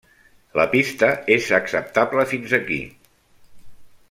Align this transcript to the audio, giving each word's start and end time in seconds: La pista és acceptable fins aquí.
La 0.59 0.63
pista 0.71 1.09
és 1.37 1.51
acceptable 1.59 2.27
fins 2.35 2.57
aquí. 2.63 2.81